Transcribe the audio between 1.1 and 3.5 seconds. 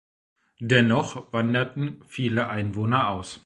wanderten viele Einwohner aus.